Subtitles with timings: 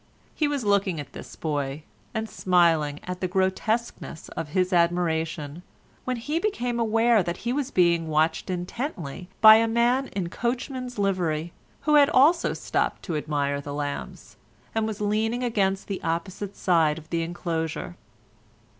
[0.33, 5.61] He was looking at this boy and smiling at the grotesqueness of his admiration,
[6.05, 10.97] when he became aware that he was being watched intently by a man in coachman's
[10.97, 14.37] livery, who had also stopped to admire the lambs,
[14.73, 17.95] and was leaning against the opposite side of the enclosure.